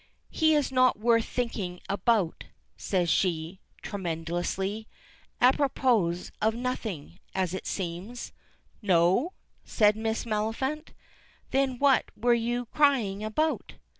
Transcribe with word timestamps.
"He 0.31 0.55
is 0.55 0.71
not 0.71 0.97
worth 0.97 1.25
thinking 1.25 1.79
about," 1.87 2.45
says 2.75 3.07
she, 3.07 3.59
tremulously, 3.83 4.87
apropos 5.39 6.23
of 6.41 6.55
nothing, 6.55 7.19
as 7.35 7.53
it 7.53 7.67
seems. 7.67 8.33
"No?" 8.81 9.33
says 9.63 9.93
Miss 9.93 10.25
Maliphant; 10.25 10.95
"then 11.51 11.77
what 11.77 12.05
were 12.19 12.33
you 12.33 12.65
crying 12.65 13.23
about?" 13.23 13.75